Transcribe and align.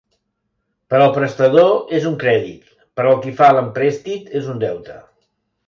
Per 0.93 0.97
al 1.01 1.13
prestador 1.17 1.93
és 1.99 2.09
un 2.11 2.17
crèdit, 2.25 2.73
per 3.01 3.07
al 3.11 3.21
qui 3.27 3.37
fa 3.43 3.53
l'emprèstit 3.59 4.35
és 4.43 4.51
un 4.57 4.67
deute. 4.69 5.01